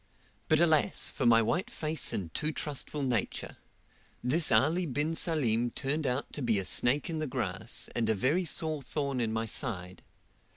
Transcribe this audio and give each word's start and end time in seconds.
But, 0.47 0.59
alas, 0.59 1.11
for 1.11 1.27
my 1.27 1.43
white 1.43 1.69
face 1.69 2.11
and 2.11 2.33
too 2.33 2.51
trustful 2.51 3.03
nature! 3.03 3.57
this 4.23 4.51
Ali 4.51 4.87
bin 4.87 5.13
Salim 5.13 5.69
turned 5.69 6.07
out 6.07 6.33
to 6.33 6.41
be 6.41 6.57
a 6.57 6.65
snake 6.65 7.07
in 7.07 7.19
the 7.19 7.27
grass, 7.27 7.87
a 7.95 8.01
very 8.01 8.43
sore 8.43 8.81
thorn 8.81 9.21
in 9.21 9.31
my 9.31 9.45
side. 9.45 10.01